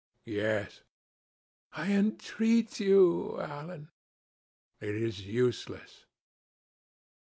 [0.25, 0.81] "Yes."
[1.73, 3.91] "I entreat you, Alan."
[4.79, 6.05] "It is useless."